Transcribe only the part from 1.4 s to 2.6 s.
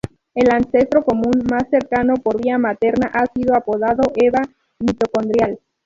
más cercano por vía